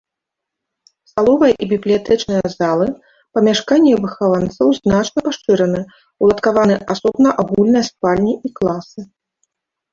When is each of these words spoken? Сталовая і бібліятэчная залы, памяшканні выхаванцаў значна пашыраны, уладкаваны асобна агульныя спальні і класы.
Сталовая 1.09 1.49
і 1.65 1.67
бібліятэчная 1.73 2.43
залы, 2.55 2.87
памяшканні 3.39 3.93
выхаванцаў 4.07 4.67
значна 4.79 5.19
пашыраны, 5.29 5.81
уладкаваны 6.25 6.75
асобна 6.97 7.29
агульныя 7.47 7.83
спальні 7.93 8.33
і 8.47 8.55
класы. 8.61 8.99